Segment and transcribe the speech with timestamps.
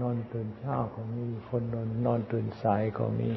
[0.00, 3.30] นอนตื่นเช้าก็มี คนนอนนอนตื่นสายก็มี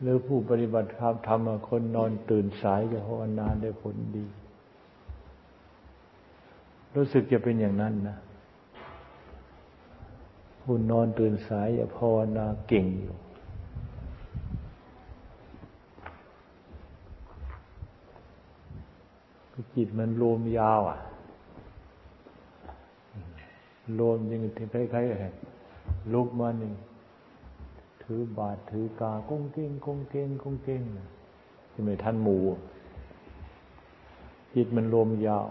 [0.00, 4.26] หรือผู้ปฏิบัติธรรมทำคนนอนตื่นสายจะภาวนาได้ผลดี
[6.94, 8.18] รู้สึกจะเป็นอย่างนั้นนะ
[10.62, 13.16] ผู้นอนตื่นสายจะภาวนาเก่งอยู่
[19.76, 20.98] จิตมันรวมยาวอะ
[23.98, 26.74] รวมยังคล้ายๆลุกมาหนึ่ง
[28.02, 30.82] ถือบาทถือกาก้งเก่งก้งเก่งก้งเก่ง
[31.72, 32.38] ที่ไม่ทันหมู
[34.54, 35.48] จิตมันรวมยาว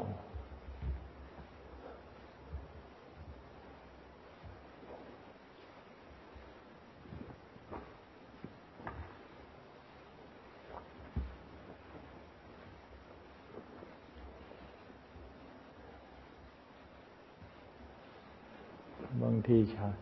[19.22, 19.94] บางทีฉัน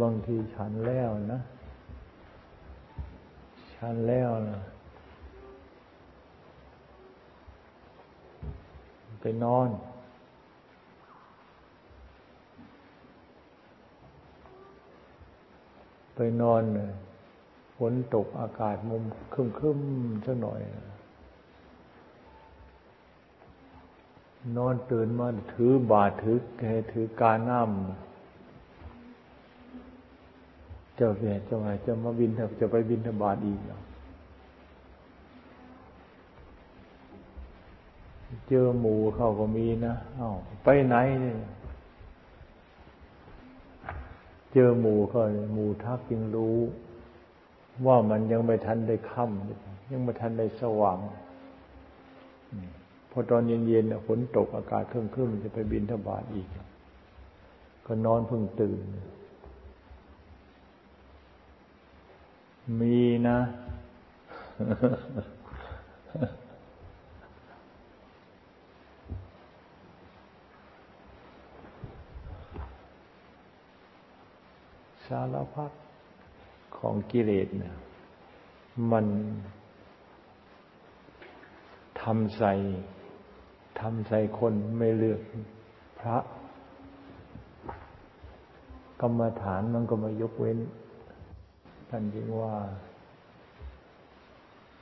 [0.00, 1.40] บางทีฉันแล้วนะ
[3.74, 4.60] ฉันแล้วนะ
[9.20, 9.68] ไปนอน
[16.14, 16.90] ไปนอนเลย
[17.76, 19.78] ฝนตกอากาศมุมครึมครึม
[20.24, 20.60] สักหน่อย
[24.56, 28.11] นอนตื่นมาถือบาทถือแกถือการน้ำ
[31.02, 33.60] จ้าเนี่ยจะมาจะมาบินจะไปบินธบาตอีก
[38.48, 41.38] เจอหมูเขาก็มีนะอ้าวไปไหนเนี่ย
[44.52, 45.20] เจอหมูเขา
[45.52, 46.56] หมูทักจึงรู้
[47.86, 50.98] ว่ามันยังไม่ทันได้ค่ำยังไม่ทันได้สว่าง
[53.10, 56.48] พอตอนเย็นๆฝนตกอากาศเครื่องๆจะไปบินทบาทอีก
[57.86, 58.80] ก็นอนเพิ่งตื่น
[62.80, 63.38] มีนะ
[75.06, 75.72] สารพัด
[76.76, 77.74] ของกิเลสเนี่ย
[78.90, 79.06] มัน
[82.02, 82.52] ทำใส่
[83.80, 85.20] ทำใส่คนไม่เลือก
[85.98, 86.16] พระ
[89.00, 90.58] กรรมฐานมันก็มายกเว้น
[91.94, 92.54] ท่านจึงว่า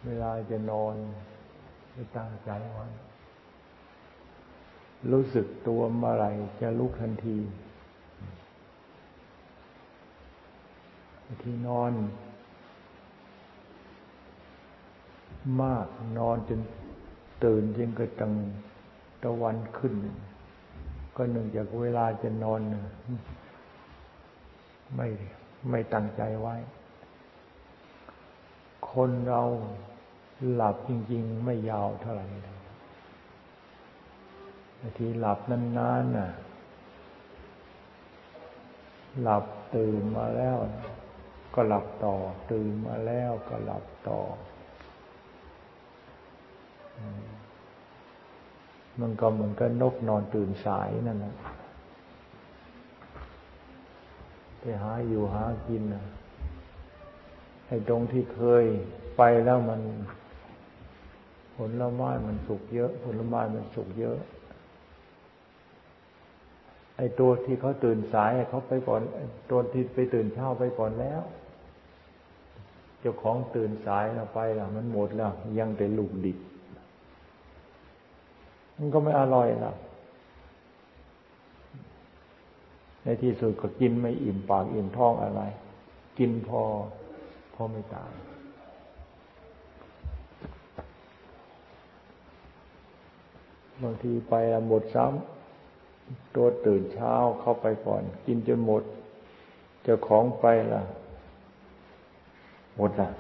[0.05, 0.95] เวลาจะนอน
[1.93, 2.87] ไม่ตั้งใจไว้
[5.13, 6.27] รู้สึกตัวเมื่อไร
[6.61, 7.39] จะลุกทันที
[11.43, 11.93] ที่นอน
[15.63, 15.87] มาก
[16.19, 16.61] นอนจน
[17.45, 18.33] ตื่นจึงกระตัง
[19.23, 19.95] ตะวันขึ้น
[21.17, 22.61] ก็หนึ่งจากเวลาจะนอน
[24.97, 25.07] ไม่
[25.71, 26.57] ไม่ตั้งใจไว้
[28.93, 29.43] คนเรา
[30.53, 32.27] หลับจริง ๆ ไม่ยาวเท่าไหร่
[34.99, 36.31] ทีหลับนานๆน่ะ
[39.23, 40.57] หลับตื่นมาแล้ว
[41.55, 42.15] ก็หลับต่อ
[42.51, 44.21] ตื่นมาแล้วก็หลับต่อ
[49.01, 51.35] มันก็เหมือนกับนกนอนตื่นสายนั่นแหละ
[54.59, 56.05] ไปหาอยู่หากินนะ
[57.71, 58.65] ไอ้ตรงที่เคย
[59.17, 59.81] ไปแล้วมัน
[61.57, 64.17] ผลไม้มันสุกเยอะ ผลไม้มันสุกเยอะ
[66.97, 69.01] ไอ้ตัวที่เขาตื่นสายเขาไปก่อน
[69.51, 71.23] ตัวที่ไปตื่นเช้าไปก่อนแล้ว
[73.01, 76.39] เจ้าของตื่นสายเราไปแล้วมันหมดแล้วยังแต่ลูกดิบ
[78.77, 79.77] มันก็ไม่อร่อยแล้ว
[83.05, 85.43] ในที่สุดก็กินไม่อิ่มปากอิ่มท้องอะไร
[86.19, 86.63] กินพอ
[87.61, 88.13] ราะไม่ตาย
[93.83, 94.35] บางทีไป
[94.69, 98.83] หมดซ้ำตัวตื่นเช้าเข้าไปก่อน กินจนหมด
[99.83, 100.83] เจ้าของไปล่ะ
[102.77, 103.11] หมดล่ะ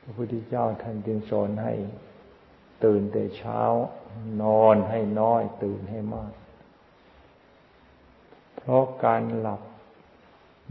[0.00, 1.74] พระพุทธเจ้าท่านจึงสอนให้
[2.84, 3.60] ตื่นแต่เช้า
[4.42, 6.32] นอนให้น้อย ตื่นให้มาก
[8.56, 9.60] เพราะการหลับ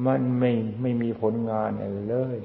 [0.06, 0.52] มันไม่
[0.82, 2.40] ไม่มีผลงานอะไรเลย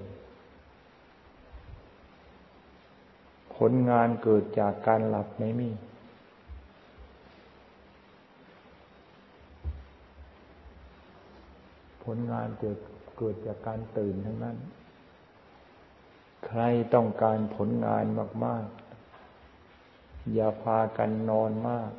[3.56, 5.70] ผลงานเกิดจากการหลับไม่มี
[12.04, 12.78] ผลงานเกิด
[13.18, 14.56] เกิดจากการตื่นทั้งนั้น
[16.46, 16.62] ใคร
[16.94, 18.04] ต้องการผลงาน
[18.44, 18.64] มาก
[19.48, 21.90] ๆ อย่าพากันนอนมาก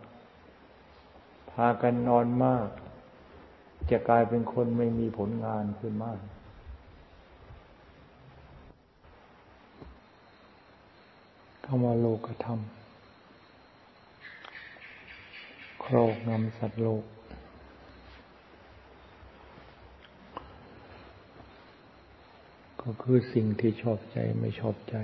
[1.51, 2.67] พากันนอนมาก
[3.91, 6.19] จะกลายเป็นคนไม่มีผลงานขึ้นมาก
[11.65, 12.59] คำว่าโลกธรรม
[15.83, 17.03] ครอบงำสัตว์โลก
[22.81, 24.95] ก็คือสิ่งที่ชอบใจไม่ชอบใจ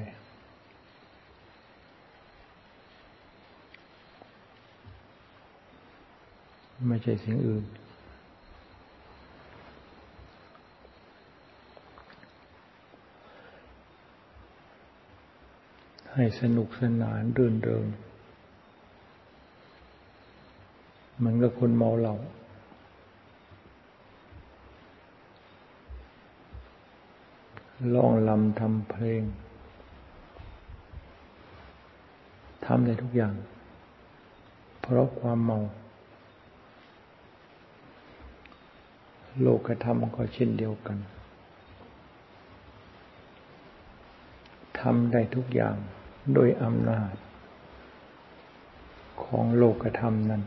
[6.88, 7.66] ไม่ใช่สิ่งอื่น
[16.18, 17.86] ให้สนุกสนานรื่นเริง
[21.24, 22.16] มันก็คนเมาเหล้า
[27.94, 29.24] ร้องลำทำเพลง
[32.66, 33.34] ทำได้ทุกอย่าง
[34.82, 35.60] เพราะความเมา
[39.42, 40.98] โลกธรรมก็เช่นเดียวกัน
[44.80, 45.76] ทำได้ทุกอย่าง
[46.34, 47.14] โดยอำนาจ
[49.24, 50.42] ของโลกธรรมนั้น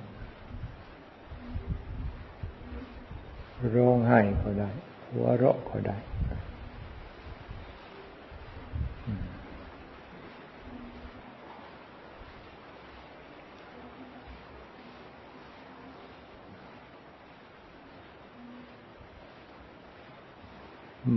[3.75, 4.71] ร้องไห้ก็ได้
[5.07, 5.97] หัวเราะก็ได้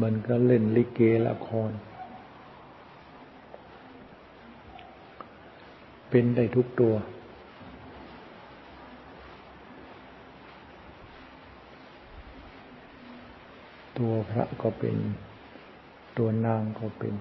[0.01, 1.71] มันก็เล่นลิเกละคร
[6.11, 6.93] เป็นได้ทุกตัว
[13.97, 14.97] ตัวพระก็เป็น
[16.17, 17.15] ตัวนางก็เป็น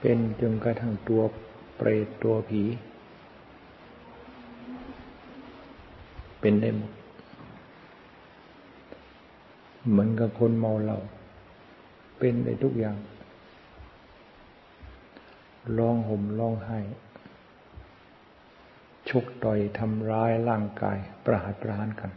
[0.00, 1.22] เป็นจนกระทั่งตัว
[1.76, 2.62] เปรตตัวผี
[6.40, 6.92] เป็นได้หมด
[9.90, 10.98] เหมือนกับคนเมาเหล้า
[12.18, 12.96] เป็นได้ทุกอย่าง
[15.78, 16.78] ร้องห่มร้องไห้
[19.08, 22.10] ชกต่อยทำร้ายร่างกายประหารประหารกัน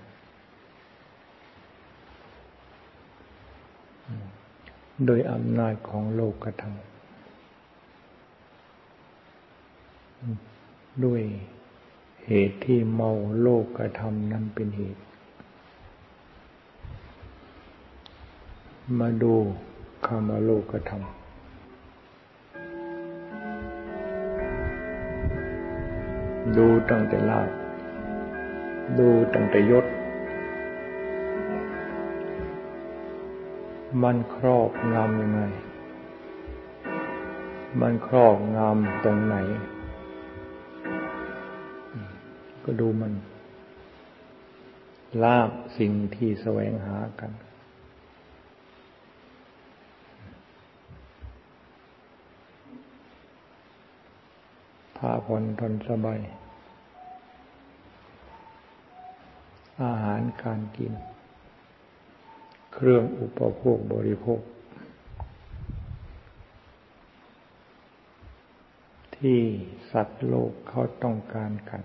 [5.06, 6.74] โดยอำนาจของโลกกระทำ
[11.03, 11.21] ด้วย
[12.25, 15.01] เหตุที่เมาโลกกระทำนั้นเป็นเหตุ
[19.00, 19.33] มาดู
[20.06, 21.01] คำว่าโลกธรรม
[26.57, 27.50] ดูตั้งแต่ลาบ
[29.00, 29.86] ดูตั้งแต่ยศ
[34.03, 35.42] มันครอบงำยังไง
[37.81, 39.36] มันครอบงำตรงไหน
[42.65, 43.13] ก็ดูมัน
[45.24, 45.50] ลาบ
[45.80, 56.19] สิ่งที่แสวงหากันาผ่อนทนสบาย
[59.84, 60.94] อาหารการกิน
[62.74, 64.42] เครื่องอุปโภคบริโภค
[69.18, 69.42] ที่
[69.92, 71.81] สัตว์โลกเขาต้องการกัน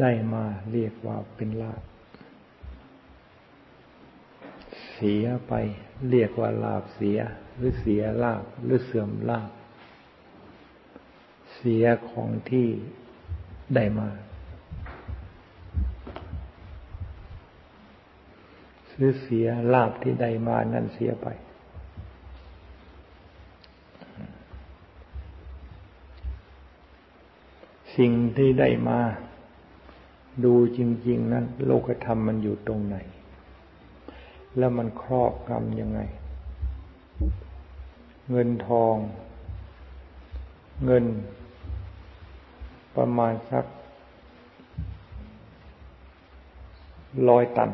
[0.00, 1.82] ได้มาเรียกว่าเป็นลาภ
[4.92, 5.52] เสียไป
[6.10, 7.18] เรียกว่าลาบเสีย
[7.56, 9.50] หรือเสียลาบหรือเสื่อมลาบ
[11.58, 12.68] เสียของที่
[13.74, 14.08] ได้มา
[18.90, 21.26] ซื้อเสียลาบที่ได้มานั่นเสียไป
[27.96, 29.00] สิ่งที่ได้มา
[30.44, 32.96] ดูจริง ๆ นั้น โลกธรรมมันอยู่ตรงไหน
[34.58, 36.00] แล้วมันครอบกรรมยังไง
[38.30, 38.96] เงินทอง
[40.84, 41.04] เงิน
[42.98, 43.64] ประมาณสัก
[47.28, 47.70] ร้อยตัน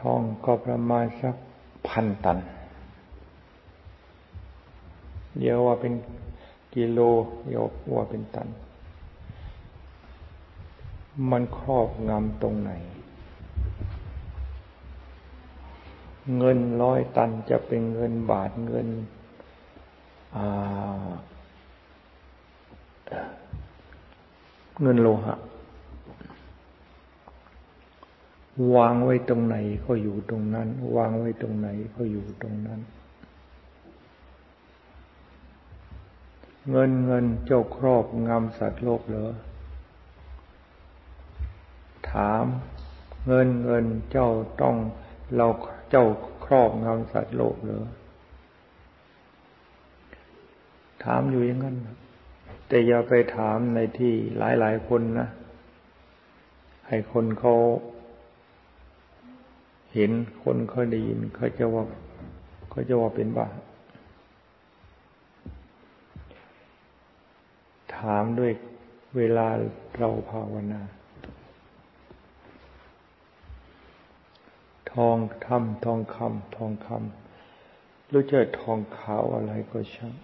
[0.00, 1.34] ทองก็ประมาณสัก
[1.88, 2.38] พันตัน
[5.38, 5.92] เดี๋ยวว่าเป็น
[6.74, 6.98] กิโล
[7.46, 8.48] เดี๋ยวว่าเป็นตัน
[11.30, 12.70] มันครอบงำตรงไหน
[16.36, 18.88] เงินร้อยตันจะเป็นเงินบาทเงิน
[20.36, 21.08] อ่า
[24.82, 25.34] เงินโลหะ
[28.74, 32.80] วางไว้ตรงไหนก็อยู่ตรงนั้น วางไว้ตรงไหนก็อยู่ตรงนั้น
[36.70, 39.32] เงินเงินเจ้าครอบงำสัตว์โลกเหรอ
[42.10, 42.44] ถาม
[43.26, 44.28] เงินเงินเจ้า
[44.62, 44.76] ต้อง
[45.36, 45.46] เรา
[45.90, 46.04] เจ้า
[46.44, 47.84] ครอบงำสัตว์โลกเหรอ
[51.04, 51.76] ถามอยู่อย่างนั้น
[52.68, 55.28] แต่อย่าไปถามในที่หลายหลายคนนะ
[56.88, 57.54] ให้คนเขา
[59.94, 60.10] เห็น
[60.42, 61.84] คนเขาได้ยินเขาจะว่า
[62.70, 63.46] เขาจะว่าเป็นบ้า
[67.96, 68.52] ถามด้วย
[69.16, 69.48] เวลา
[69.98, 70.82] เราภาวนา
[74.92, 80.14] ทองทำทองคำทองคำรู้จักทองขาวอะไรก็ช่าง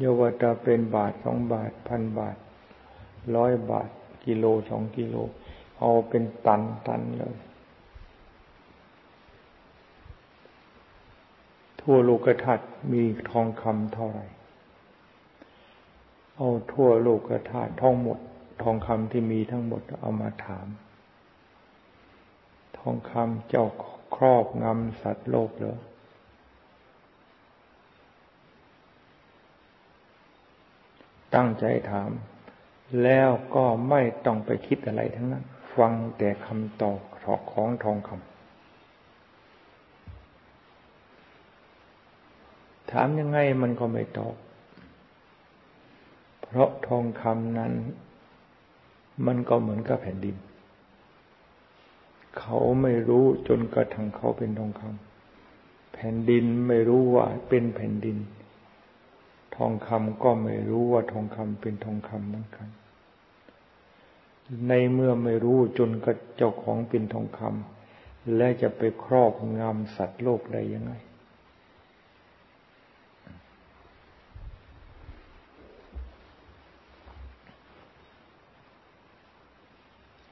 [0.00, 2.36] เยาวตาเป็นบาทสองบาท พันบาท
[3.36, 3.88] ร้อยบาท
[4.24, 5.14] กิโลสองกิโล
[5.80, 7.36] เอาเป็นตันตันเลย
[11.80, 14.26] ทั่วโลกธาตุมีทองคำเท่าไหร่
[16.36, 18.18] เอาทั่วโลกธาตุทองหมด
[18.62, 20.66] ทองคำที่มีทั้งหมดเอามาถาม
[22.78, 23.66] ทองคำเจ้า
[24.14, 25.78] ครอบงำสัตว์โลกเหรอ
[31.34, 32.10] ตั้งใจถาม
[33.02, 35.44] แล้วก็ไม่ต้องไปคิดอะไรทั้งนั้น
[35.76, 37.00] ฟังแต่คำตอบ
[37.52, 38.30] ของทองคำ
[42.90, 44.34] ถามยังไงมันก็ไม่ตอบ
[46.42, 47.72] เพราะทองคำนั้น
[49.26, 50.36] มันก็เหมือนกับแผ่นดิน
[52.38, 58.16] เขาไม่รู้จนกระทั่งเขาเป็นทองคำแผ่นดินไม่รู้ว่าเป็นแผ่นดิน
[59.56, 62.68] ทองคำก็ไม่รู้ว่าทองคำเป็นทองคำเหมือนกัน
[64.68, 70.92] ในเมื่อไม่รู้จนกระเจ้าของเป็นทองคำและจะไปครอบงำสัตว์โลกได้ยังไง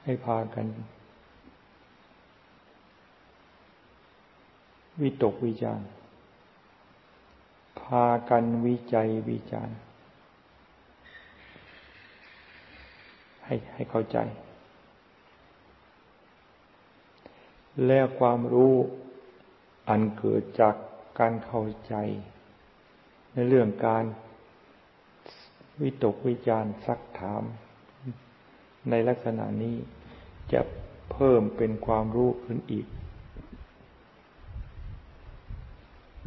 [0.03, 0.65] ให้พากัน
[5.01, 9.69] วิตกวิจารพากันวิจัยวิจาร
[13.45, 14.17] ให้ให้เข้าใจ
[17.85, 18.75] และความรู้
[19.89, 20.75] อันเกิดจาก
[21.19, 21.95] การเข้าใจ
[23.33, 24.05] ในเรื่องการ
[25.81, 27.43] วิตกวิจารซักถาม
[28.89, 29.75] ในลักษณะนี้
[30.53, 30.61] จะ
[31.11, 32.87] เพิ่มเป็นความรู้ขึ้นอีก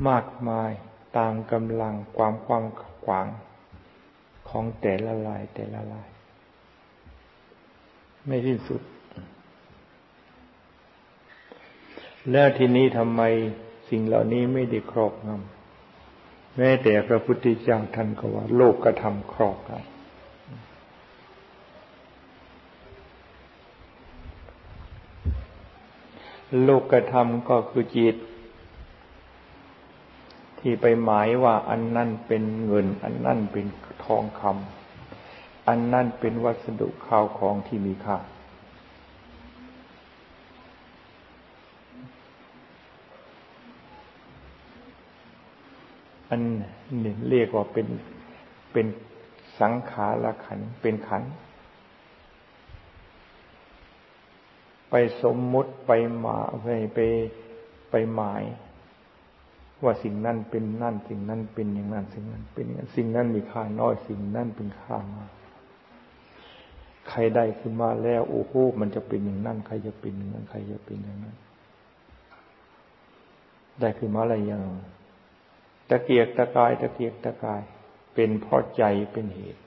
[0.08, 0.72] มากมาย
[1.16, 2.64] ตามกำลังความความ
[3.04, 3.26] ขวาง
[4.48, 6.08] ของแต่ละลายแต่ละลาย
[8.26, 8.82] ไม่สิ้นสุด
[12.30, 13.22] แล้วทีนี้ทำไม
[13.90, 19.92] สิ่งเหล่านี้ไม่ได้ครอบงำแม้แต่พระพุทธเจ้าท่านก็ว่า โลกกระทำครอบงำ
[26.64, 28.16] โลกธรรมก็คือจิต
[30.62, 33.66] ที่ไปหมายว่าอันนั่นเป็นเงิน อันนั่นเป็น
[34.04, 38.18] ทองคำอันนั่นเป็นวัสดุข้าวของที่มีค่า
[46.30, 46.40] อัน
[47.04, 47.86] นี้เรียกว่าเป็น
[48.72, 48.86] เป็น
[49.60, 51.22] สังขารขันเป็นขัน
[54.90, 56.98] ไปสมมุติไปหมาไปไป
[57.90, 58.42] ไปหมาย
[59.84, 65.30] ว่าสิ่งนั้นเป็นนั่นสิ่งนั้นเป็นอย่างนั้นสิ่งนั้น เป็นอย่างนั้นสิ่งนั้นมีค่าน้อยสิ่งนั้นเป็นค่ามาก
[67.08, 71.36] ใครได้ขึ้นมาแล้ว โอ้โหมันจะเป็นอย่างนั้นใครจะเป็นอย่างนั้นใครจะเป็นอย่างนั้น
[73.80, 74.62] ได้ขึ้นมาอะไรอย่าง
[75.88, 77.62] ตะเกียกตะกายตะเกียกตะกาย
[78.14, 79.61] เป็นเพราะใจเป็นเหตุ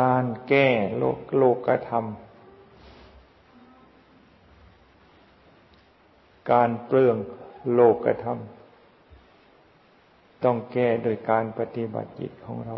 [0.00, 2.04] การแก้โลกโลกธรรม
[6.50, 7.16] การเปลือง
[7.74, 8.38] โลกธรรม
[10.44, 12.74] ต้องแก้โดยการปฏิบัติจิตของเรา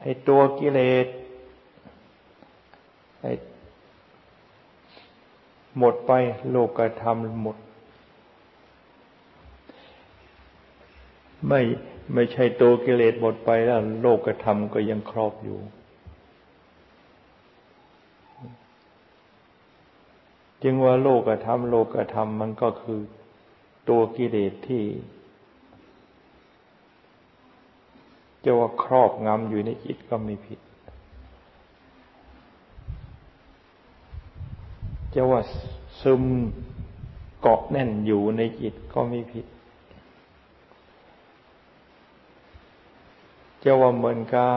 [0.00, 1.06] ไอ้ตัวกิเลส
[3.20, 3.26] ไอ
[5.78, 6.12] หมดไป
[6.50, 7.56] โลกธรรมหมด
[11.48, 11.60] ไม่
[12.12, 15.58] ไม่ใช่ตัวกิเลสหมดไปแล้ว โลกธรรมก็ยังครอบอยู่
[20.62, 23.00] จึงว่าโลกธรรมโลกธรรมมันก็คือ
[23.88, 24.84] ตัวกิเลสที่
[28.44, 30.60] จะว่าครอบงำอยู่ในจิตก็ไม่ผิด
[35.14, 35.40] จะว่า
[36.02, 36.22] ซึม
[37.40, 39.46] เกาะแน่นอยู่ในจิตก็ไม่ผิด
[43.64, 44.48] จะว่าเหมือนกา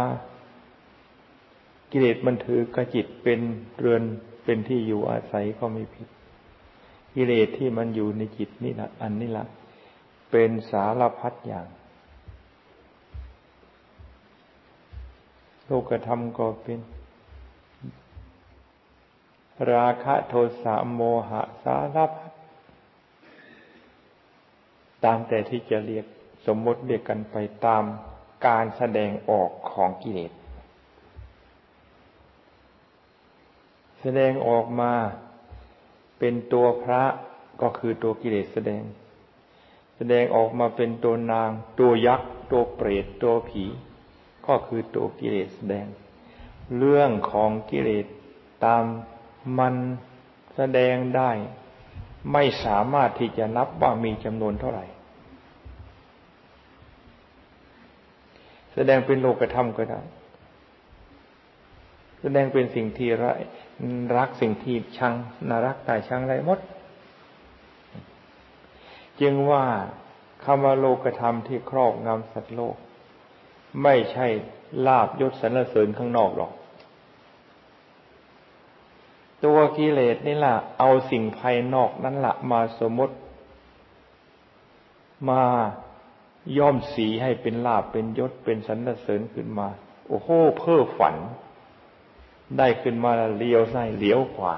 [1.92, 3.40] กิเลสมันถือกระจิตเป็น
[3.78, 4.04] เรือน
[4.44, 6.08] เป็นที่อยู่อาศัยก็ไม่ผิด
[7.16, 9.46] กิเลสที่มันอยู่ในจิตนี่ละอันนี้ละ
[10.32, 11.68] เป็นสารพัดอย่าง
[15.66, 16.80] โลกธรรมก็เป็น
[19.72, 22.32] ราคะโทสะโมหะสารพัด
[25.04, 26.06] ตามแต่ที่จะเรียก
[26.46, 27.36] สมมติเรียกกันไป
[27.66, 27.84] ตาม
[28.46, 30.32] การแสดงออกของกิเลส
[34.02, 34.94] แสดงออกมา
[36.20, 37.04] เป็นตัวพระ
[37.62, 38.84] ก็คือตัวกิเลสแสดง
[39.96, 43.66] แสดงออกมาเป็นตัวนาง ตัวยักษ์ ตัวเปรตตัวผี
[44.48, 45.88] ก็คือตัวกิเลสแสดง
[46.78, 48.06] เรื่องของกิเลส
[48.66, 48.84] ตาม
[49.58, 49.76] มัน
[50.56, 51.32] แสดงได้
[52.32, 54.86] ไม่สามารถที่จะนับว่ามีจำนวนเท่าไหร่
[58.80, 60.02] แสดงเป็นโลกธรรมก็ได้
[62.22, 63.32] แสดงเป็นสิ่งที่ร้
[64.18, 65.14] รักสิ่งที่ชัง
[65.50, 66.60] นารักตายชังไรหมด
[69.22, 69.66] จึงว่า
[70.44, 72.76] คำว่าโลกธรรมที่ครอบงำสัตว์โลก
[73.84, 74.28] ไม่ใช่
[74.88, 76.52] ลาบยศสรรเสริญข้างนอกหรอก
[79.46, 83.16] ตัวกิเลสนี่แหละเอาสิ่งภายนอกนั้นละมาสมมติ
[85.30, 85.44] มา
[86.58, 89.68] ย่อมสีให้เป็นลาบเป็นยศเป็นสรรเสริญขึ้นมา
[90.08, 91.16] โอ้โหเพ้อฝัน
[92.58, 94.54] ได้ขึ้นมาเลี้ยวซ้ายเลี้ยวขวา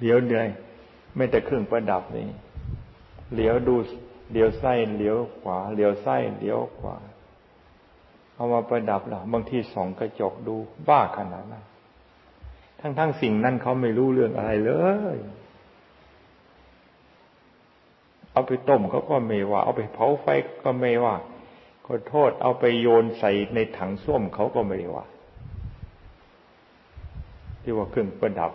[0.00, 0.48] เลี้ยวเหนื่อย
[1.16, 2.26] ไม่แต่เครื่องประดับนี่
[3.34, 3.74] เลี้ยวดู
[4.32, 6.96] เลี้ยวซ้ายเลี้ยวขวาเลี้ยวซ้ายเลี้ยวขวา
[8.34, 10.54] เอามาประดับล่ะบางทีส่องกระจกดู
[10.88, 11.64] บ้าขนาดนั้น
[12.80, 14.72] ทั้งทั้งสิ่งนั้นเขาไม่รู้เรื่องอะไรเล
[15.14, 15.16] ย
[18.34, 20.26] เอาไปต้มเขาก็ไม่ว่า เอาไปเผาไฟ
[20.64, 21.14] ก็ไม่ว่า
[21.86, 25.06] ขอโทษเอาไปโยนใส่ในถังส้วมเขาก็ไม่ได้ว่า
[27.62, 28.52] ที่ว่าเครื่องประดับ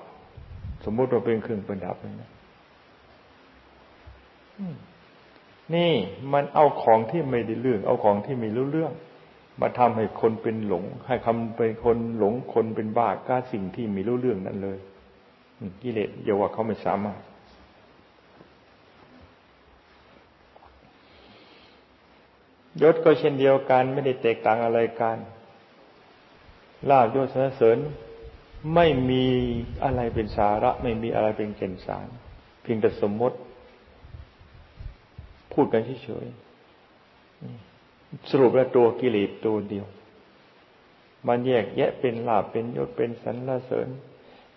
[0.85, 2.31] สมมุติว่าเป็นเครื่องประดับนะ
[5.75, 5.91] นี่
[6.33, 8.93] มันเอาของที่ไม่ได้เรื่อง เอาของที่ไม่รู้เรื่อง
[9.61, 14.77] มาทำให้คนเป็นหลง ให้คำเป็นคนหลงคนเป็นบ้าก้าสิ่งที่ไม่รู้เรื่องนั่นเลย
[15.81, 17.19] กิเลสอย่าว่าเขาไม่สามารถ
[22.81, 25.17] ยศก็เช่นเดียวกันไม่ได้แตกต่างอะไรกัน
[26.89, 27.77] ลาบยศสรรเสริญ
[28.75, 29.25] ไม่มี
[29.83, 32.07] อะไรเป็นสาระ ไม่มีอะไรเป็นเก่นสาร
[32.61, 33.37] เพียงแต่สมมติ
[35.53, 39.85] พูดกันเฉยๆสรุปแล้วตัวกิเลสตัวเดียว
[41.27, 43.87] มันแยกแยะเป็นลาบเป็นยศเป็นสรรเสริญ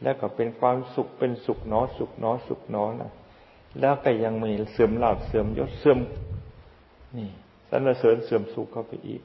[0.03, 3.13] แล้วก็เป็นความสุขเป็นสุขเนอสุขเนอสุขเนอนะ
[3.81, 5.99] แล้วก็ยังมีเสื่อมลาบเสื่อมยศเสื่อม
[7.19, 7.29] นี่
[7.75, 9.23] สรรเสริญเสื่อมสุขเข้าไปอีก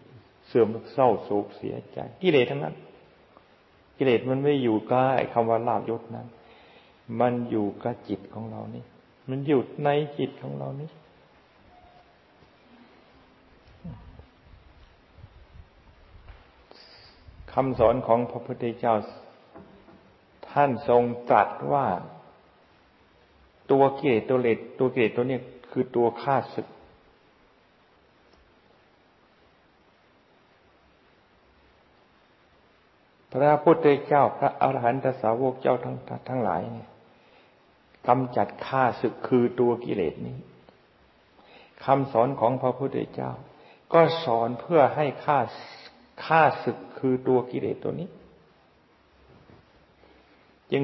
[0.48, 2.76] เสื่อมเศร้าโศกเสียใจกิเลสทั้งนั้น
[3.98, 6.28] กิเลสมันไม่อยู่กับไอ้คำว่าลาบยศนั้น
[7.20, 8.84] มันอยู่กับจิตของเรานี่
[9.30, 10.90] มันอยู่ในจิตของเรานี่
[17.54, 18.96] คำสอนของพระพุทธเจ้า
[20.50, 21.86] ท่านทรงตรัสว่า
[23.72, 25.40] ตัวกิเลสตัวเลสตัวกิเลสตัวเนี้
[25.72, 26.68] คือตัวฆ่าศึก
[33.38, 35.96] พระพุทธเจ้าพระอรหันตสาวกเจ้าทั้ง
[36.30, 36.90] ทั้งหลายเนี่ย
[38.08, 40.38] กำจัดข้าศึกคือตัวกิเลสนี้
[41.86, 43.32] คำสอนของพระพุทธเจ้า
[43.94, 45.40] ก็สอนเพื่อให้ข้า
[46.26, 48.10] ข้าศึกคือตัวกิเลสตัวนี้
[50.72, 50.84] จึง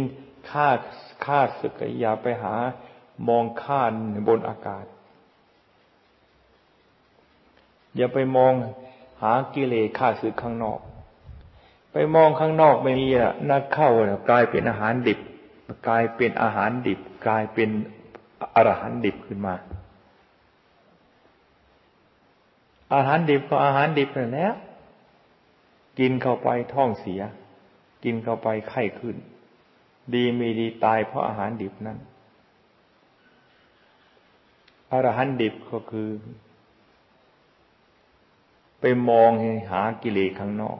[0.49, 0.69] ฆ่า
[1.25, 2.53] ฆ่าศึกอย่าไปหา
[3.27, 3.93] มองข้าน
[4.27, 4.85] บนอากาศ
[7.95, 8.53] อย่าไปมอง
[9.21, 10.79] หากิเลสฆ่าศึกข้างนอก
[11.93, 13.89] ไปมองข้างนอกไม่มีอะนักเข้า
[14.29, 15.19] กลายเป็นอาหารดิบ
[15.87, 17.69] กลายเป็นอาหารดิบ กลายเป็น
[18.55, 19.55] อรหันดิบขึ้นมา
[22.93, 24.53] อาหารดิบก็อาหารดิบนั่นแหละ
[25.99, 27.21] กินเข้าไปท้องเสีย
[28.03, 29.15] กินเข้าไปไข้ขึ้น
[30.13, 31.97] ดีมีดีตายเพราะอาหารดิบนั้น
[34.91, 36.09] อรหันดิบก็คือ
[38.79, 39.29] ไปมอง
[39.71, 40.79] หากิเลสข้างนอก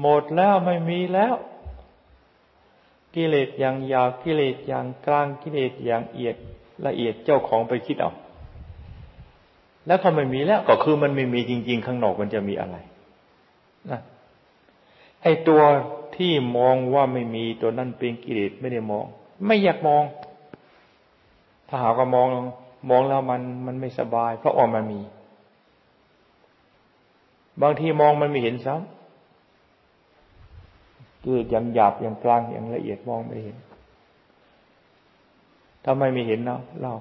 [0.00, 1.34] หมดแล้วไม่มีแล้ว
[3.14, 6.36] กิเลสอย่างหยาบกิเลสอย่างกลางกิเลสอย่างเอียด
[6.86, 8.12] ละเอียดเจ้าของไปคิดเอา
[9.86, 12.76] แล้วเขาไม่มีแล้วก็คือมันไม่มีจริง ๆ ข้างนอกมันจะมีอะไร
[13.90, 14.00] นะ
[15.22, 15.62] ไอ้ตัว
[16.16, 19.04] ที่มองว่าไม่มีตัวนั้นเป็นกิเลสไม่ได้มอง
[19.46, 20.04] ไม่อยากมอง
[21.68, 22.28] ถ้าหากว่ามอง
[22.90, 25.00] มองแล้วมันมันไม่สบาย เพราะว่ามันมี
[27.62, 28.99] บางทีมองมันไม่เห็นซ้ำ
[31.22, 33.56] คืออย่างหยาบอย่างกลางอย่างละเอียดมองไม่เห็น
[35.84, 36.92] ทำไมไม่เห็นเนาะเรา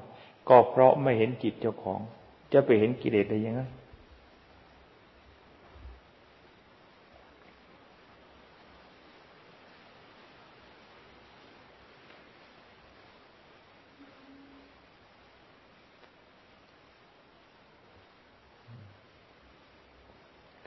[0.49, 1.99] ก็เพราะไม่เห็นจิตเจ้าของ
[2.53, 3.61] จะไปเห็นกิเลสได้ยังไง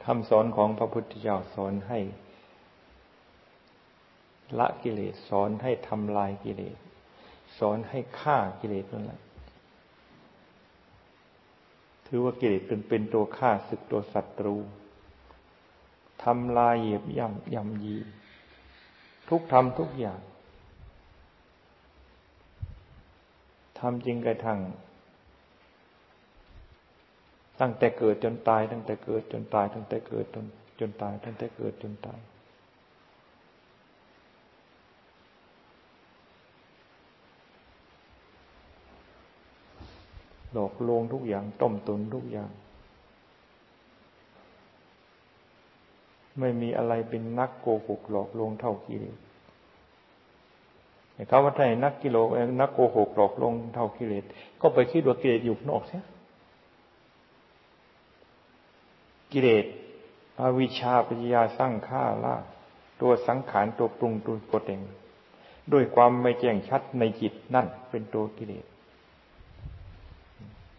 [0.06, 1.98] คำสอนของพระพุทธเจ้าสอนให้
[4.58, 6.76] ละกิเลส สอนให้ทำลายกิเลส
[7.58, 9.20] สอนให้ฆ่ากิเลสนั่นแหละ
[12.06, 14.56] ถือว่ากิเลสเป็นเป็นตัวฆ่าศึกตัวศัตรู
[16.24, 17.96] ทำลายเหยียบย่ำย่ำยี
[19.28, 20.20] ทุกทำทุกอย่าง
[23.78, 24.60] ทำจริงกระทั่ง
[27.60, 30.46] ตั้งแต่เกิดจนตาย ตั้งแต่เกิดจนตาย ตั้งแต่เกิดจน
[30.80, 32.20] จนตาย ตั้งแต่เกิดจนตาย
[40.52, 42.50] หลอกลวงทุกอย่าง ต้มตุนทุกอย่าง
[46.38, 49.16] ไม่มีอะไรเป็นนักโกหกหลอกลวงเท่ากิเลส
[51.28, 52.16] เขาว่าไทยนักกิโล
[52.60, 54.24] นักโกหกหลอกลวงเท่ากิเลส
[54.60, 56.04] ก็ไปคิดว่ากิเลสอยู่นอกเสีย
[59.32, 59.64] กิเลส
[60.40, 62.36] อวิชชาปัญญาสร้างข้าล่า
[63.00, 64.82] ตัวสังขารตัวปรุงตัวปดเอง
[65.72, 68.64] ด้วยความไม่แจ้งชัดในจิตนั่นเป็นตัวกิเลส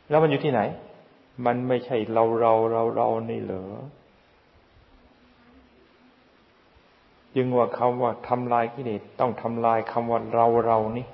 [0.10, 0.62] แล้วมันอยู่ที่ไหน
[1.46, 3.64] มันไม่ใช่เราเราเราเรานี่เหรอ
[7.36, 11.08] จึงว่าคำว่าทำลายกิเลสต้องทำลายคำว่าเราเรานี่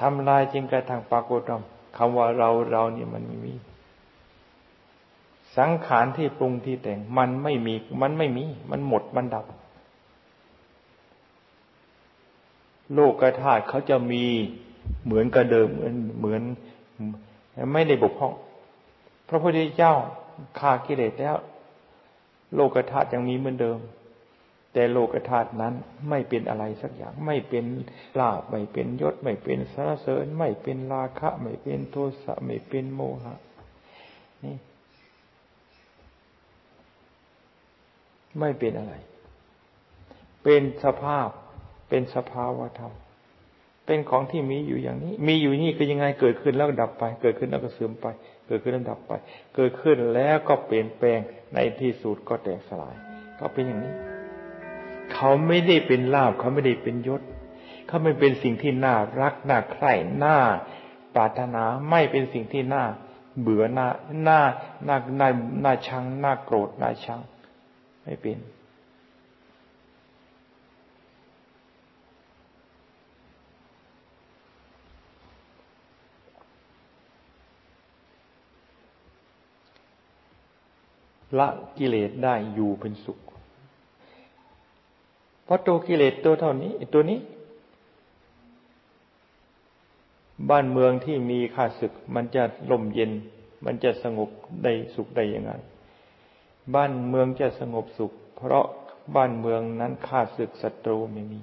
[0.00, 1.40] ทำลายจึงกระทั่งปรากฏ
[1.96, 3.54] คำว่าเราเรานี่มันไม่มี
[5.56, 9.44] สังขารที่ปรุงที่แต่ง มันไม่มี มันไม่มี มันหมดมันดับ
[12.94, 14.24] โลกธาตุเขาจะมี
[15.04, 16.42] เหมือนกับเดิมเหมือนเหมือน
[17.72, 18.32] ไม่ได้บกพร่อง
[19.28, 19.94] พระพุทธเจ้า
[20.58, 21.36] ฆ่ากิเลสแล้ว
[22.54, 23.78] โลกธาตุยังมีเหมือนเดิม
[24.72, 25.74] แต่โลกธาตุนั้น
[26.08, 27.64] ไม่เป็นอะไรสักอย่าง ไม่เป็น
[28.20, 33.34] ลาบไม่เป็นยศ ไม่เป็นสารเสริญ ไม่เป็นราคะ ไม่เป็นโทสะไม่เป็นโมหะ
[34.44, 34.56] นี่
[38.38, 38.94] ไม่เป็นอะไร
[40.42, 41.28] เป็นสภาพ
[41.88, 42.94] เป็นสภาวะธรรม
[43.88, 48.06] เป็นของที่มีอยู่อย่างนี้ มีอยู่นี่คือยังไงเกิดขึ้นแล้วดับไป เกิดขึ้นแล้วก็เสื่อมไป
[48.46, 49.12] เกิดขึ้นแล้วดับไป
[49.54, 51.20] เกิดขึ้นแล้วก็เปลี่ยนแปลง
[51.54, 52.94] ในที่สุดก็แตกสลาย
[53.38, 53.94] ก็เป็นอย่างนี้
[55.12, 57.22] เขาไม่ได้เป็นลาบเขาไม่ได้เป็นยศ
[57.86, 59.92] เขาไม่เป็นสิ่งที่น่ารักน่าใคร่
[60.24, 60.38] น่า
[61.14, 62.84] ปรารถนาไม่เป็นสิ่งที่น่า
[63.40, 63.88] เบื่อน่า
[64.28, 64.40] น่า
[64.88, 65.28] น่าน่า
[65.64, 67.20] น่าชังน่าโกรธน่าชัง
[68.04, 68.38] ไม่เป็น
[81.38, 83.18] ละกิเลสได้อยู่เป็นสุข
[85.44, 87.18] เพราะตัวกิเลสตัวเท่านี้ตัวนี้
[90.50, 93.12] บ้านเมืองที่มีข้าศึก มันจะลมเย็น
[93.64, 94.30] มันจะสงบ
[94.64, 95.52] ได้สุขได้ยังไง
[96.74, 98.66] บ้านเมืองจะสงบสุข เพราะ
[99.16, 101.40] บ้านเมืองนั้นข้าศึกศัตรูไม่มี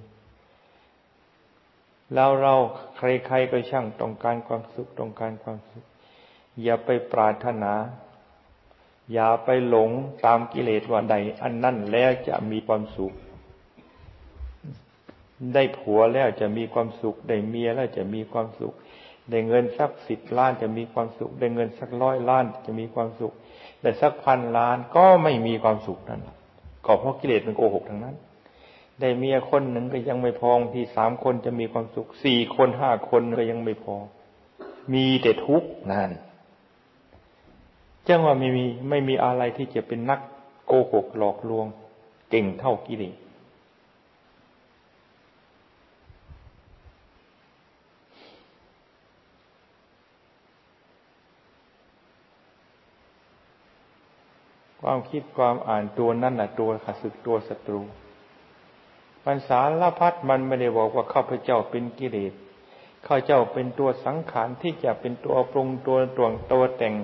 [2.13, 2.53] แล้วเรา
[2.97, 5.83] ใครๆก็ช่างต้องการความสุขต้องการความสุข
[6.63, 7.73] อย่าไปปรารถนา
[9.13, 9.89] อย่าไปหลง
[10.25, 13.13] ตามกิเลสว่าใด อันนั่นแล้วจะมีความสุข
[15.53, 18.73] ได้ผัวแล้วจะมีความสุข ได้เมียแล้วจะมีความสุข
[19.29, 23.33] ได้เงินสักสิบล้านจะมีความสุข ได้เงินสักร้อยล้านจะมีความสุข
[23.81, 26.21] ได้สักพันล้านก็ไม่มีความสุขนั้น
[26.85, 28.15] ก็เพราะกิเลสมันโกหกทั้งนั้น
[29.01, 33.95] ได้เมียคนหนึ่งก็ยังไม่พอที่สามคนจะมีความสุข สี่คนห้าคนก็ยังไม่พอ
[34.93, 36.11] มีแต่ทุกข์นั่น
[38.07, 40.19] จังว่าไม่มีไม่มีอะไรที่จะเป็นนัก
[40.65, 41.65] โกหกหลอกลวง
[42.29, 43.15] เก่งเท่ากิเลส
[54.81, 57.81] ความคิดความอ่านตัวนั่นแหละตัวขัดศึกตัวศัตรู
[59.25, 62.33] ปัญษาละพัดมันไม่ได้บอกว่าข้าพเจ้าเป็นกิเลส
[63.07, 66.95] ข้าเจ้าเป็นตัวสังขารที่จะเป็นตัวปรุงตัวตวงตัวแต่ง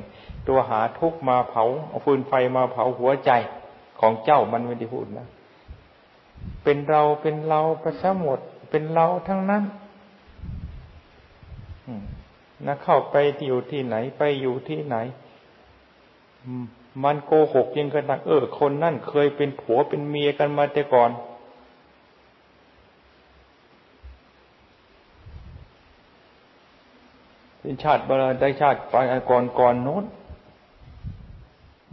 [0.47, 3.31] ตัวหาทุกมาเผาเอาฟืนไฟมาเผาหัวใจ
[3.99, 5.27] ของเจ้ามันไม่ได้พูดนะ
[6.63, 9.63] เป็นเราเป็นเราประชหมด เป็นเราทั้งนั้น
[12.65, 13.15] นะเข้าไป
[13.47, 14.95] อยู่ที่ไหนไปอยู่ที่ไหน
[17.03, 21.11] มันโกหกยังกระดังเออคนนั่นเคยเป็นผัวเป็นเมียกันมาแต่ก่อน
[27.61, 28.95] เป็นชาติบาได้ชาติไป
[29.29, 30.05] ก่อนก่อนโน้น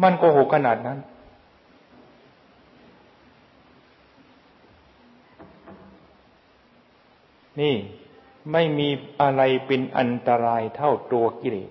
[0.03, 0.99] มันโกหกขนาดนั้น
[7.61, 7.75] นี่
[8.53, 8.89] ไม่มี
[9.21, 11.71] อะไรเป็นอันตรายเท่าตัวกิเลส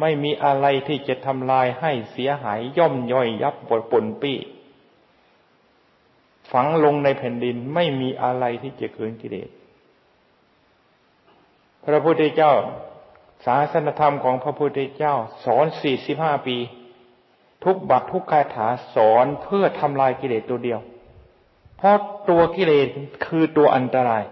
[0.00, 4.38] ไม่มีอะไรที่จะทำลายให้เสียหายย่อมย่อยยับบดปนปี้
[6.52, 9.50] ฝังลงในแผ่นดินไม่มีอะไรที่จะเกินกิเลส
[11.84, 12.52] พระพุทธเจ้า
[13.46, 15.14] ศาสนธรรมของพระพุทธเจ้า
[15.44, 16.56] สอนสี่สิบห้าปี
[17.64, 20.80] ทุกบัตรทุกคาถาสอนเพื่อทำลายกิเลสตัวเดียว
[21.76, 21.96] เพราะ
[22.28, 22.88] ตัวกิเลส
[23.24, 24.24] คือตัวอันตราย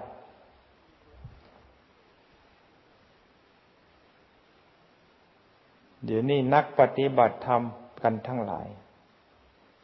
[6.04, 7.62] เดี๋ยวนี้นักปฏิบัติธรรม
[8.02, 8.66] กันทั้งหลาย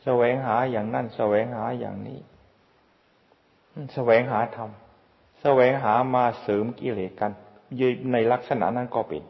[0.03, 2.19] แสวงหาอย่างนั่นแสวงหาอย่างนี้
[3.95, 4.71] แสวงหาธรรม
[5.43, 7.33] แสวงหามาเสริมกิเลสกัน
[8.13, 9.23] ในลักษณะนั้นก็เป็น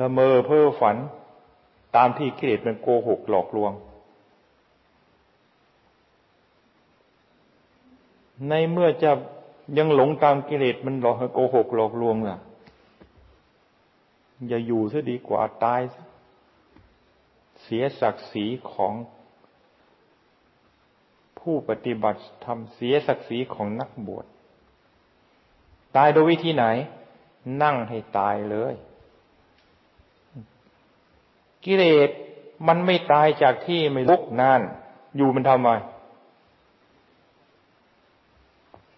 [0.00, 0.96] ละเมอเพ้อฝัน
[1.96, 3.72] ตามที่กิเลสมันโกหกหลอกลวง
[8.48, 9.10] ในเมื่อจะ
[9.78, 12.36] ยังหลงตามกิเลสมันหลอกโกหกหลอกลวงล่ะ
[14.48, 15.80] อย่าอยู่ซะดีกว่าตาย
[17.62, 18.92] เสียศักดิ์ศรีของ
[21.44, 24.26] ผู้ปฏิบัติทำเสียศักดิ์ศรีของนักบวช
[25.96, 26.64] ตายโดยวิธีไหน
[27.62, 28.74] นั่งให้ตายเลย
[31.64, 32.10] กิเลส
[32.68, 34.60] มันไม่ตายจากที่ไม่ลุกนาน
[35.16, 35.68] อยู่มันทำไม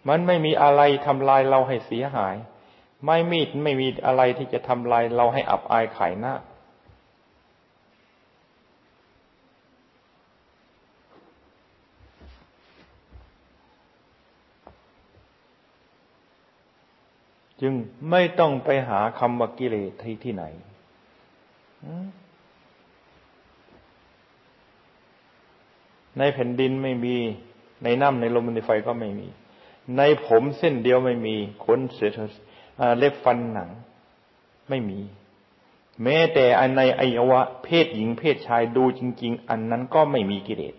[0.08, 2.34] มันไม่มีอะไรทำลายเราให้เสียหาย
[3.06, 6.34] ไม่มีไม่มีอะไรที่จะทำลายเราให้อับอายขายหน้า
[17.60, 17.72] จึง
[18.10, 20.44] ไม่ต้องไปหาคำว่ากิเลสที่ที่ไหน
[26.18, 27.16] ในแผ่นดินไม่มี
[27.84, 29.28] ในน้ำในลมในไฟก็ไม่มี
[29.96, 32.10] ในผมเส้นเดียวไม่มีขนเสีย
[32.98, 33.70] เล็บฟันหนัง
[34.68, 35.00] ไม่มี
[36.02, 40.74] แม้แต่อันในอวัยวะเพศหญิงเพศชายดูจริง ๆ อันนั้นก็ไม่มีกิเลส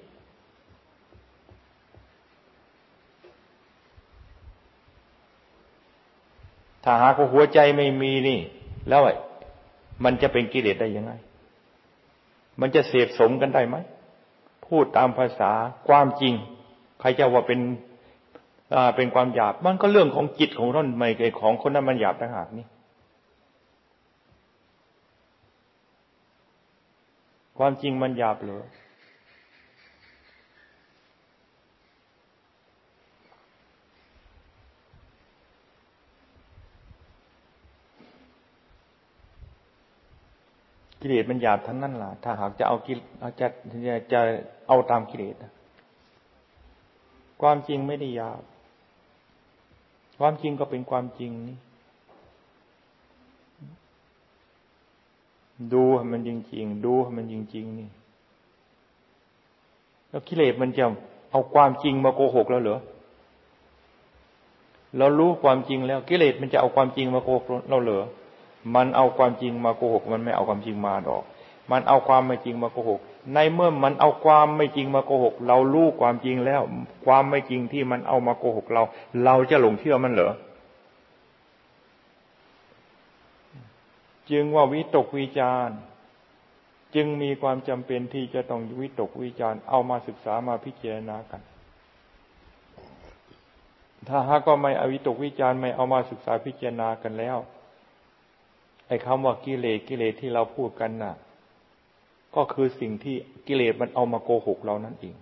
[6.90, 8.40] ถ้าหากหัวใจไม่มีนี่
[8.90, 9.02] แล้ว
[10.04, 11.12] มันจะเป็นกิเลสได้ยังไง
[12.62, 13.76] มันจะเสพสมกันได้ไหม
[14.68, 15.52] พูดตามภาษา
[15.88, 16.34] ความจริง
[17.00, 17.60] ใครจะว่าเป็น
[18.96, 22.68] เป็นความหยาบ มันก็เรื่องของจิตของท่านไม่ใช่ของคนนั้นมันหยาบต่างหากนี่
[27.58, 28.64] ความจริงมันหยาบเหรอ
[41.08, 42.94] กิเลสมันหยาบทั้งนั้นล่ะ ถ้าหากจะเอากิ
[43.40, 43.48] จะ
[44.12, 44.20] จะ
[44.68, 45.36] เอาตามกิเลส
[47.42, 48.42] ความจริงไม่ได้หยาบ
[50.20, 51.58] ความจริงก็เป็นความจริงนี่
[55.74, 57.90] ดูมันจริงๆ ดูมันจริงๆนี่
[60.10, 60.84] แล้วกิเลสมันจะ
[61.32, 62.80] เอาความจริงมาโกหกแล้วเหรอ
[64.98, 68.04] เรารู้ความจริงแล้วกิเลสมันจะเอาความจริงมาโกหกเราเหรอ
[68.76, 71.24] มันเอาความจริงมาโกหก มันไม่เอาความจริงมาดอก
[71.72, 73.00] มันเอาความไม่จริงมาโกหก
[73.34, 76.62] ในเมื่อมันเอาความไม่จริงมาโกหก เรารู้ความจริงแล้ว
[77.06, 78.84] ความไม่จริงที่มันเอามาโกหกเรา
[79.24, 80.34] เราจะหลงเชื่อมันเหรอ
[84.32, 85.70] จึงว่าวิตกวิจาร
[86.96, 91.42] จึงมีความจำเป็นที่จะต้องวิตกวิจารเอามาศึกษามาพิจารณากัน
[94.08, 97.38] ถ้าหากก็ไม่อวิตกวิจารไม่เอามาศึกษาพิจารณากันแล้ว
[98.88, 101.14] ไอ้คำว่ากิเลสกิเลสที่เราพูดกันน่ะ
[102.36, 103.16] ก็คือสิ่งที่
[103.48, 105.16] กิเลสมันเอามาโกหกเรานั่นเอง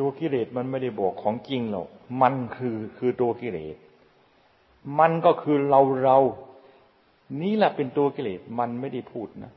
[0.00, 1.88] ตัวกิเลสมันไม่ได้บอกของจริงหรอก
[2.22, 3.76] มันคือคือตัวกิเลส
[4.98, 6.18] มันก็คือเราเรา
[7.40, 9.52] นี่แหละเป็นตัวกิเลส มันไม่ได้พูดนะ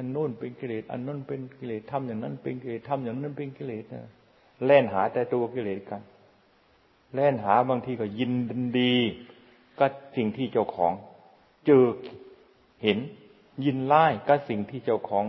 [0.00, 4.02] อันนู้นเป็นกิเลสอันนู้นเป็นกิเลสทำอย่างนั้น เป็นกิเลสทำอย่างนั้นเป็นกิเลสนะ
[4.64, 6.02] แล่นหาแต่ตัวกิเลสกัน
[7.14, 8.32] แล่นหาบางทีก็ยิน
[8.78, 8.94] ดี
[9.78, 9.86] ก็
[10.16, 10.92] สิ่งที่เจ้าของ
[11.66, 11.84] เจอ
[12.82, 12.98] เห็น
[13.64, 15.24] ยินไล่ก็สิ่งที่เจ้าของ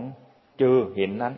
[0.58, 1.34] เจอเห็นนั้น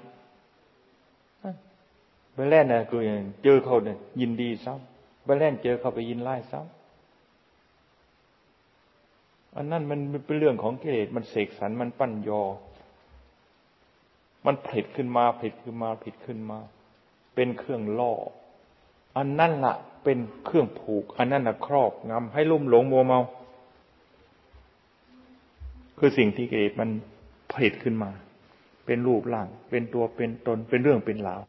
[2.35, 3.01] ไปแล่นนะคือ
[3.45, 6.71] เจอเขาเนี่ยยินดีซ้ำไปแล่นเจอเขาไปยินไล่ซ้ำ
[9.57, 12.43] อันนั้นมันเป็นเรื่องของกิเลสมันเสกสรรมันปั้นยอ
[14.47, 16.59] มันผลิตขึ้นมาผลิตขึ้นมาผลิตขึ้นมา
[17.35, 18.13] เป็นเครื่องล่อ
[19.17, 23.21] อันนั่นละ่ะ เป็นเครื่องผูก อันนั่นละครอบงำให้ลุ่มหลงโมเมา
[25.99, 26.91] คือสิ่งที่กิเลสมัน
[27.53, 28.11] ผลิตขึ้นมา
[28.87, 31.41] เป็นรูปร่าง เป็นตัวเป็นตนเป็นเรื่องเป็นราว